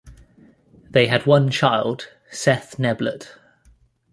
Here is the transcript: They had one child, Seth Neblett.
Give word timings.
They 0.89 1.05
had 1.05 1.27
one 1.27 1.51
child, 1.51 2.07
Seth 2.31 2.77
Neblett. 2.79 3.37